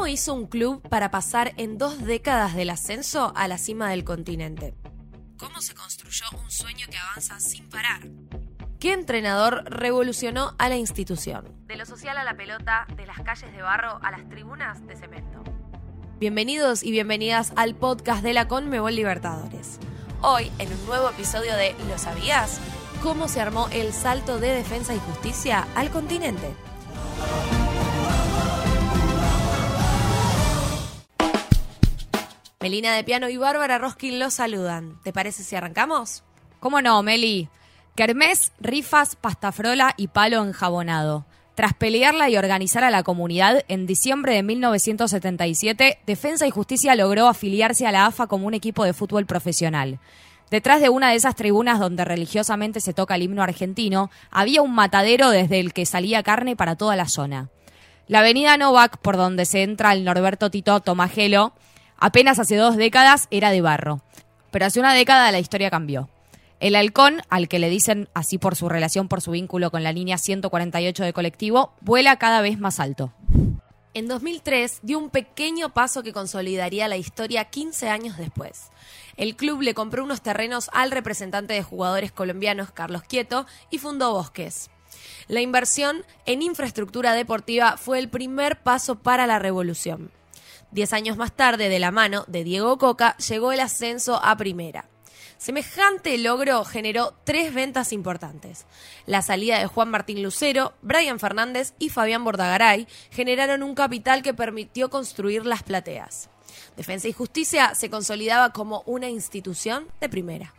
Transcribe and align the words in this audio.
¿Cómo 0.00 0.08
hizo 0.08 0.32
un 0.32 0.46
club 0.46 0.80
para 0.88 1.10
pasar 1.10 1.52
en 1.58 1.76
dos 1.76 2.02
décadas 2.02 2.54
del 2.54 2.70
ascenso 2.70 3.34
a 3.36 3.46
la 3.48 3.58
cima 3.58 3.90
del 3.90 4.02
continente? 4.02 4.74
¿Cómo 5.38 5.60
se 5.60 5.74
construyó 5.74 6.24
un 6.42 6.50
sueño 6.50 6.86
que 6.90 6.96
avanza 6.96 7.38
sin 7.38 7.68
parar? 7.68 8.00
¿Qué 8.78 8.94
entrenador 8.94 9.62
revolucionó 9.66 10.54
a 10.56 10.70
la 10.70 10.78
institución? 10.78 11.54
De 11.66 11.76
lo 11.76 11.84
social 11.84 12.16
a 12.16 12.24
la 12.24 12.34
pelota, 12.34 12.86
de 12.96 13.04
las 13.04 13.20
calles 13.20 13.52
de 13.52 13.60
barro 13.60 14.00
a 14.02 14.10
las 14.10 14.26
tribunas 14.30 14.86
de 14.86 14.96
cemento. 14.96 15.44
Bienvenidos 16.18 16.82
y 16.82 16.92
bienvenidas 16.92 17.52
al 17.56 17.74
podcast 17.74 18.22
de 18.22 18.32
la 18.32 18.48
Conmebol 18.48 18.96
Libertadores. 18.96 19.80
Hoy, 20.22 20.50
en 20.58 20.72
un 20.72 20.86
nuevo 20.86 21.10
episodio 21.10 21.54
de 21.56 21.74
¿Lo 21.90 21.98
sabías? 21.98 22.58
¿Cómo 23.02 23.28
se 23.28 23.42
armó 23.42 23.68
el 23.70 23.92
salto 23.92 24.40
de 24.40 24.48
defensa 24.48 24.94
y 24.94 24.98
justicia 24.98 25.68
al 25.74 25.90
continente? 25.90 26.54
Melina 32.62 32.94
de 32.94 33.04
Piano 33.04 33.30
y 33.30 33.38
Bárbara 33.38 33.78
Roskin 33.78 34.18
los 34.18 34.34
saludan. 34.34 35.00
¿Te 35.02 35.14
parece 35.14 35.42
si 35.42 35.56
arrancamos? 35.56 36.24
¿Cómo 36.60 36.82
no, 36.82 37.02
Meli? 37.02 37.48
Kermés, 37.94 38.52
rifas, 38.60 39.16
pastafrola 39.16 39.94
y 39.96 40.08
palo 40.08 40.44
enjabonado. 40.44 41.24
Tras 41.54 41.72
pelearla 41.72 42.28
y 42.28 42.36
organizar 42.36 42.84
a 42.84 42.90
la 42.90 43.02
comunidad, 43.02 43.64
en 43.68 43.86
diciembre 43.86 44.34
de 44.34 44.42
1977, 44.42 46.00
Defensa 46.06 46.46
y 46.46 46.50
Justicia 46.50 46.94
logró 46.96 47.28
afiliarse 47.28 47.86
a 47.86 47.92
la 47.92 48.04
AFA 48.04 48.26
como 48.26 48.46
un 48.46 48.52
equipo 48.52 48.84
de 48.84 48.92
fútbol 48.92 49.24
profesional. 49.24 49.98
Detrás 50.50 50.82
de 50.82 50.90
una 50.90 51.08
de 51.08 51.16
esas 51.16 51.36
tribunas 51.36 51.80
donde 51.80 52.04
religiosamente 52.04 52.80
se 52.80 52.92
toca 52.92 53.14
el 53.14 53.22
himno 53.22 53.42
argentino, 53.42 54.10
había 54.30 54.60
un 54.60 54.74
matadero 54.74 55.30
desde 55.30 55.60
el 55.60 55.72
que 55.72 55.86
salía 55.86 56.22
carne 56.22 56.56
para 56.56 56.76
toda 56.76 56.94
la 56.94 57.08
zona. 57.08 57.48
La 58.06 58.18
avenida 58.18 58.58
Novak, 58.58 58.98
por 58.98 59.16
donde 59.16 59.46
se 59.46 59.62
entra 59.62 59.94
el 59.94 60.04
Norberto 60.04 60.50
Tito 60.50 60.80
Tomagelo, 60.80 61.54
Apenas 62.00 62.38
hace 62.38 62.56
dos 62.56 62.76
décadas 62.76 63.28
era 63.30 63.50
de 63.50 63.60
barro, 63.60 64.00
pero 64.50 64.64
hace 64.64 64.80
una 64.80 64.94
década 64.94 65.30
la 65.30 65.38
historia 65.38 65.70
cambió. 65.70 66.08
El 66.58 66.74
halcón, 66.74 67.20
al 67.28 67.46
que 67.46 67.58
le 67.58 67.68
dicen 67.68 68.08
así 68.14 68.38
por 68.38 68.56
su 68.56 68.70
relación, 68.70 69.06
por 69.06 69.20
su 69.20 69.30
vínculo 69.32 69.70
con 69.70 69.82
la 69.82 69.92
línea 69.92 70.16
148 70.16 71.04
de 71.04 71.12
colectivo, 71.12 71.74
vuela 71.82 72.16
cada 72.16 72.40
vez 72.40 72.58
más 72.58 72.80
alto. 72.80 73.12
En 73.92 74.08
2003 74.08 74.80
dio 74.82 74.98
un 74.98 75.10
pequeño 75.10 75.74
paso 75.74 76.02
que 76.02 76.12
consolidaría 76.14 76.88
la 76.88 76.96
historia 76.96 77.44
15 77.44 77.88
años 77.90 78.16
después. 78.16 78.70
El 79.18 79.36
club 79.36 79.60
le 79.60 79.74
compró 79.74 80.02
unos 80.02 80.22
terrenos 80.22 80.70
al 80.72 80.92
representante 80.92 81.52
de 81.52 81.62
jugadores 81.62 82.12
colombianos 82.12 82.70
Carlos 82.70 83.02
Quieto 83.02 83.46
y 83.70 83.78
fundó 83.78 84.12
Bosques. 84.12 84.70
La 85.28 85.42
inversión 85.42 86.04
en 86.24 86.40
infraestructura 86.40 87.12
deportiva 87.12 87.76
fue 87.76 87.98
el 87.98 88.08
primer 88.08 88.62
paso 88.62 88.96
para 88.96 89.26
la 89.26 89.38
revolución. 89.38 90.10
Diez 90.72 90.92
años 90.92 91.16
más 91.16 91.32
tarde, 91.32 91.68
de 91.68 91.78
la 91.80 91.90
mano 91.90 92.24
de 92.28 92.44
Diego 92.44 92.78
Coca, 92.78 93.16
llegó 93.16 93.50
el 93.52 93.60
ascenso 93.60 94.20
a 94.22 94.36
primera. 94.36 94.88
Semejante 95.36 96.16
logro 96.18 96.64
generó 96.64 97.14
tres 97.24 97.54
ventas 97.54 97.92
importantes. 97.92 98.66
La 99.06 99.22
salida 99.22 99.58
de 99.58 99.66
Juan 99.66 99.90
Martín 99.90 100.22
Lucero, 100.22 100.74
Brian 100.82 101.18
Fernández 101.18 101.72
y 101.78 101.88
Fabián 101.88 102.24
Bordagaray 102.24 102.86
generaron 103.10 103.62
un 103.62 103.74
capital 103.74 104.22
que 104.22 104.34
permitió 104.34 104.90
construir 104.90 105.46
las 105.46 105.62
plateas. 105.62 106.28
Defensa 106.76 107.08
y 107.08 107.12
Justicia 107.12 107.74
se 107.74 107.90
consolidaba 107.90 108.52
como 108.52 108.82
una 108.86 109.08
institución 109.08 109.88
de 110.00 110.08
primera. 110.08 110.54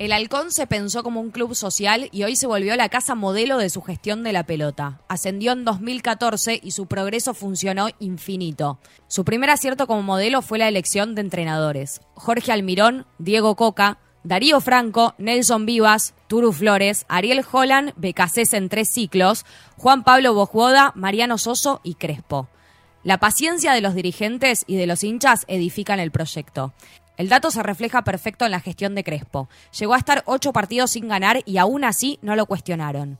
El 0.00 0.12
Halcón 0.12 0.50
se 0.50 0.66
pensó 0.66 1.02
como 1.02 1.20
un 1.20 1.30
club 1.30 1.54
social 1.54 2.08
y 2.10 2.22
hoy 2.22 2.34
se 2.34 2.46
volvió 2.46 2.74
la 2.74 2.88
casa 2.88 3.14
modelo 3.14 3.58
de 3.58 3.68
su 3.68 3.82
gestión 3.82 4.22
de 4.22 4.32
la 4.32 4.44
pelota. 4.44 5.02
Ascendió 5.08 5.52
en 5.52 5.66
2014 5.66 6.58
y 6.62 6.70
su 6.70 6.86
progreso 6.86 7.34
funcionó 7.34 7.90
infinito. 7.98 8.78
Su 9.08 9.26
primer 9.26 9.50
acierto 9.50 9.86
como 9.86 10.00
modelo 10.00 10.40
fue 10.40 10.56
la 10.56 10.68
elección 10.68 11.14
de 11.14 11.20
entrenadores. 11.20 12.00
Jorge 12.14 12.50
Almirón, 12.50 13.04
Diego 13.18 13.56
Coca, 13.56 13.98
Darío 14.24 14.62
Franco, 14.62 15.14
Nelson 15.18 15.66
Vivas, 15.66 16.14
Turu 16.28 16.52
Flores, 16.52 17.04
Ariel 17.08 17.44
Holland, 17.52 17.92
Becasés 17.96 18.54
en 18.54 18.70
tres 18.70 18.88
ciclos, 18.88 19.44
Juan 19.76 20.02
Pablo 20.02 20.32
Bojuoda, 20.32 20.92
Mariano 20.94 21.36
Soso 21.36 21.82
y 21.84 21.96
Crespo. 21.96 22.48
La 23.02 23.18
paciencia 23.18 23.72
de 23.72 23.82
los 23.82 23.94
dirigentes 23.94 24.64
y 24.66 24.76
de 24.76 24.86
los 24.86 25.04
hinchas 25.04 25.44
edifican 25.46 26.00
el 26.00 26.10
proyecto. 26.10 26.72
El 27.20 27.28
dato 27.28 27.50
se 27.50 27.62
refleja 27.62 28.02
perfecto 28.02 28.46
en 28.46 28.50
la 28.50 28.60
gestión 28.60 28.94
de 28.94 29.04
Crespo. 29.04 29.50
Llegó 29.78 29.92
a 29.92 29.98
estar 29.98 30.22
ocho 30.24 30.54
partidos 30.54 30.92
sin 30.92 31.06
ganar 31.06 31.42
y 31.44 31.58
aún 31.58 31.84
así 31.84 32.18
no 32.22 32.34
lo 32.34 32.46
cuestionaron. 32.46 33.18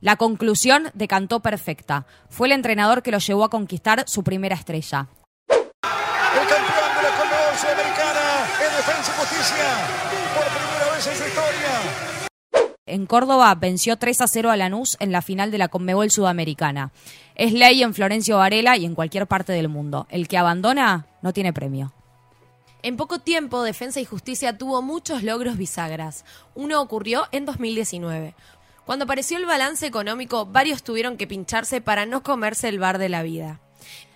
La 0.00 0.14
conclusión 0.14 0.92
decantó 0.94 1.40
perfecta. 1.40 2.06
Fue 2.28 2.46
el 2.46 2.52
entrenador 2.52 3.02
que 3.02 3.10
lo 3.10 3.18
llevó 3.18 3.42
a 3.42 3.50
conquistar 3.50 4.04
su 4.06 4.22
primera 4.22 4.54
estrella. 4.54 5.08
El 5.48 6.46
campeón 6.46 6.90
de 6.94 7.02
la 7.02 7.58
Sudamericana 7.58 8.20
en 8.68 8.76
Defensa 8.76 9.12
y 9.16 9.18
Justicia 9.18 9.64
por 10.32 10.44
primera 10.46 10.94
vez 10.94 11.06
en 11.08 11.16
su 11.16 11.24
historia. 11.26 12.68
En 12.86 13.06
Córdoba 13.06 13.52
venció 13.56 13.96
3 13.96 14.20
a 14.20 14.28
0 14.28 14.50
a 14.52 14.56
Lanús 14.56 14.96
en 15.00 15.10
la 15.10 15.22
final 15.22 15.50
de 15.50 15.58
la 15.58 15.66
Conmebol 15.66 16.12
Sudamericana. 16.12 16.92
Es 17.34 17.52
ley 17.52 17.82
en 17.82 17.94
Florencio 17.94 18.36
Varela 18.36 18.76
y 18.76 18.84
en 18.84 18.94
cualquier 18.94 19.26
parte 19.26 19.52
del 19.52 19.68
mundo. 19.68 20.06
El 20.08 20.28
que 20.28 20.38
abandona 20.38 21.06
no 21.20 21.32
tiene 21.32 21.52
premio. 21.52 21.92
En 22.82 22.96
poco 22.96 23.18
tiempo, 23.18 23.62
Defensa 23.62 24.00
y 24.00 24.06
Justicia 24.06 24.56
tuvo 24.56 24.80
muchos 24.80 25.22
logros 25.22 25.58
bisagras. 25.58 26.24
Uno 26.54 26.80
ocurrió 26.80 27.26
en 27.30 27.44
2019. 27.44 28.34
Cuando 28.86 29.04
apareció 29.04 29.36
el 29.36 29.44
balance 29.44 29.86
económico, 29.86 30.46
varios 30.46 30.82
tuvieron 30.82 31.18
que 31.18 31.26
pincharse 31.26 31.82
para 31.82 32.06
no 32.06 32.22
comerse 32.22 32.68
el 32.68 32.78
bar 32.78 32.96
de 32.96 33.10
la 33.10 33.22
vida. 33.22 33.60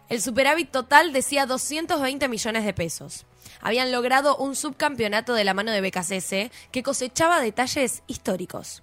El 0.09 0.23
superávit 0.23 0.71
total 0.71 1.13
decía 1.13 1.45
220 1.45 2.27
millones 2.29 2.65
de 2.65 2.73
pesos. 2.73 3.27
Habían 3.61 3.93
logrado 3.93 4.37
un 4.37 4.57
subcampeonato 4.57 5.35
de 5.35 5.45
la 5.45 5.53
mano 5.53 5.71
de 5.71 5.83
BKCS 5.83 6.51
que 6.71 6.83
cosechaba 6.83 7.43
detalles 7.43 8.03
históricos. 8.07 8.83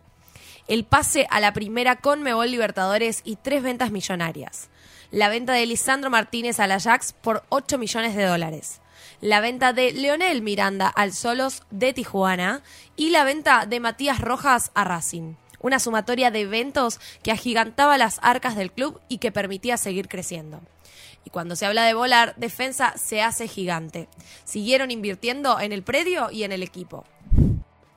El 0.67 0.85
pase 0.85 1.27
a 1.31 1.39
la 1.39 1.53
primera 1.53 1.95
con 1.95 2.21
Mebol 2.21 2.51
Libertadores 2.51 3.21
y 3.23 3.35
tres 3.35 3.63
ventas 3.63 3.89
millonarias. 3.89 4.69
La 5.09 5.27
venta 5.27 5.53
de 5.53 5.65
Lisandro 5.65 6.11
Martínez 6.11 6.59
al 6.59 6.71
Ajax 6.71 7.13
por 7.13 7.43
8 7.49 7.79
millones 7.79 8.15
de 8.15 8.25
dólares 8.25 8.81
la 9.21 9.41
venta 9.41 9.73
de 9.73 9.91
Leonel 9.91 10.41
Miranda 10.41 10.87
al 10.87 11.13
Solos 11.13 11.63
de 11.71 11.93
Tijuana 11.93 12.63
y 12.95 13.09
la 13.09 13.23
venta 13.23 13.65
de 13.65 13.79
Matías 13.79 14.19
Rojas 14.19 14.71
a 14.73 14.83
Racing. 14.83 15.35
Una 15.59 15.79
sumatoria 15.79 16.31
de 16.31 16.41
eventos 16.41 16.99
que 17.23 17.31
agigantaba 17.31 17.97
las 17.97 18.19
arcas 18.23 18.55
del 18.55 18.71
club 18.71 18.99
y 19.07 19.19
que 19.19 19.31
permitía 19.31 19.77
seguir 19.77 20.07
creciendo. 20.07 20.61
Y 21.23 21.29
cuando 21.29 21.55
se 21.55 21.65
habla 21.65 21.83
de 21.83 21.93
volar, 21.93 22.33
defensa 22.37 22.93
se 22.97 23.21
hace 23.21 23.47
gigante. 23.47 24.07
Siguieron 24.43 24.91
invirtiendo 24.91 25.59
en 25.59 25.71
el 25.71 25.83
predio 25.83 26.31
y 26.31 26.43
en 26.43 26.51
el 26.51 26.63
equipo. 26.63 27.05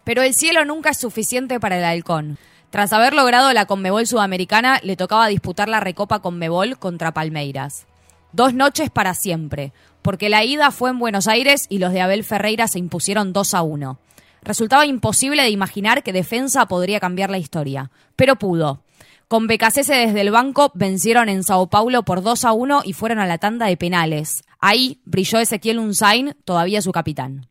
Pero 0.05 0.23
el 0.23 0.35
cielo 0.35 0.65
nunca 0.65 0.91
es 0.91 0.99
suficiente 0.99 1.59
para 1.59 1.79
el 1.79 1.85
halcón. 1.85 2.39
Tras 2.69 2.93
haber 2.93 3.15
logrado 3.15 3.53
la 3.53 3.67
Conmebol 3.67 4.07
Sudamericana, 4.07 4.81
le 4.83 4.97
tocaba 4.97 5.29
disputar 5.29 5.69
la 5.69 5.81
Recopa 5.81 6.21
Conmebol 6.21 6.79
contra 6.79 7.15
Palmeiras. 7.15 7.87
Dos 8.33 8.53
noches 8.53 8.91
para 8.91 9.15
siempre, 9.15 9.73
porque 10.05 10.29
la 10.29 10.45
ida 10.45 10.71
fue 10.71 10.91
en 10.91 10.99
Buenos 10.99 11.29
Aires 11.29 11.65
y 11.71 11.79
los 11.79 11.91
de 11.91 12.03
Abel 12.03 12.25
Ferreira 12.25 12.69
se 12.69 12.79
impusieron 12.79 13.33
2 13.33 13.55
a 13.55 13.63
1. 13.63 13.99
Resultaba 14.43 14.85
imposible 14.85 15.43
de 15.43 15.49
imaginar 15.49 16.03
que 16.03 16.13
Defensa 16.13 16.67
podría 16.67 17.01
cambiar 17.01 17.31
la 17.31 17.39
historia, 17.39 17.91
pero 18.15 18.37
pudo. 18.37 18.83
Con 19.29 19.47
Becasese 19.47 19.95
desde 19.95 20.21
el 20.21 20.31
banco 20.31 20.71
vencieron 20.75 21.31
en 21.31 21.43
Sao 21.43 21.71
Paulo 21.71 22.03
por 22.03 22.23
2 22.23 22.45
a 22.45 22.53
1 22.53 22.83
y 22.85 22.93
fueron 22.93 23.19
a 23.19 23.27
la 23.27 23.39
tanda 23.39 23.65
de 23.65 23.79
penales. 23.79 24.45
Ahí 24.61 25.01
brilló 25.07 25.39
Ezequiel 25.39 25.79
Unzain, 25.79 26.37
todavía 26.45 26.83
su 26.83 26.93
capitán. 26.93 27.49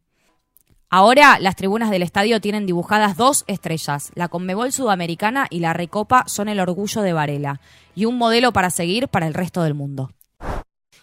Ahora 0.92 1.40
las 1.40 1.56
tribunas 1.56 1.90
del 1.90 2.04
estadio 2.04 2.40
tienen 2.40 2.68
dibujadas 2.68 3.18
dos 3.18 3.46
estrellas. 3.48 4.12
La 4.14 4.28
Conmebol 4.28 4.72
Sudamericana 4.72 5.48
y 5.50 5.60
la 5.60 5.74
Recopa 5.74 6.26
son 6.28 6.50
el 6.50 6.60
orgullo 6.60 7.02
de 7.02 7.14
Varela 7.14 7.62
y 7.96 8.06
un 8.06 8.20
modelo 8.20 8.54
para 8.54 8.70
seguir 8.70 9.08
para 9.08 9.26
el 9.26 9.34
resto 9.34 9.64
del 9.64 9.74
mundo. 9.74 10.12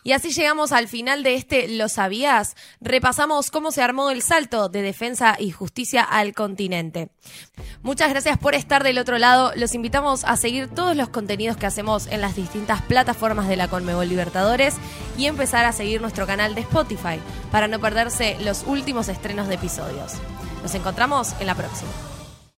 Y 0.02 0.12
así 0.12 0.30
llegamos 0.30 0.72
al 0.72 0.88
final 0.88 1.22
de 1.22 1.34
este 1.34 1.68
¿Lo 1.68 1.88
sabías? 1.88 2.56
Repasamos 2.80 3.50
cómo 3.50 3.70
se 3.70 3.82
armó 3.82 4.10
el 4.10 4.22
salto 4.22 4.68
de 4.68 4.82
defensa 4.82 5.36
y 5.38 5.50
justicia 5.50 6.02
al 6.02 6.34
continente. 6.34 7.10
Muchas 7.82 8.10
gracias 8.10 8.38
por 8.38 8.54
estar 8.54 8.82
del 8.82 8.98
otro 8.98 9.18
lado. 9.18 9.52
Los 9.56 9.74
invitamos 9.74 10.24
a 10.24 10.36
seguir 10.36 10.68
todos 10.68 10.96
los 10.96 11.08
contenidos 11.08 11.56
que 11.56 11.66
hacemos 11.66 12.06
en 12.06 12.20
las 12.20 12.36
distintas 12.36 12.82
plataformas 12.82 13.48
de 13.48 13.56
la 13.56 13.68
Conmebol 13.68 14.08
Libertadores 14.08 14.76
y 15.18 15.26
empezar 15.26 15.64
a 15.64 15.72
seguir 15.72 16.00
nuestro 16.00 16.26
canal 16.26 16.54
de 16.54 16.62
Spotify 16.62 17.20
para 17.50 17.68
no 17.68 17.80
perderse 17.80 18.36
los 18.40 18.64
últimos 18.66 19.08
estrenos 19.08 19.48
de 19.48 19.54
episodios. 19.54 20.12
Nos 20.62 20.74
encontramos 20.74 21.34
en 21.40 21.46
la 21.46 21.54
próxima. 21.54 22.09